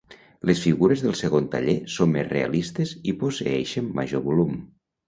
[0.49, 4.63] Les figures del segon taller són més realistes i posseeixen major volum.